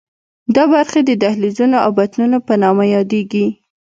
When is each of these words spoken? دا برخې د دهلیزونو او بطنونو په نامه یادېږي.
دا 0.55 0.63
برخې 0.73 0.99
د 1.05 1.11
دهلیزونو 1.23 1.77
او 1.85 1.89
بطنونو 1.99 2.37
په 2.47 2.53
نامه 2.63 2.83
یادېږي. 2.95 3.45